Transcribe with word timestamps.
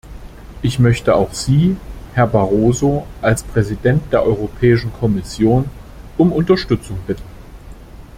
Ich 0.63 0.79
möchte 0.79 1.15
auch 1.15 1.31
Sie, 1.31 1.77
Herr 2.15 2.25
Barroso, 2.25 3.05
als 3.21 3.43
Präsident 3.43 4.01
der 4.11 4.23
Europäischen 4.23 4.91
Kommission 4.91 5.69
um 6.17 6.31
Unterstützung 6.31 6.97
bitten. 7.05 7.21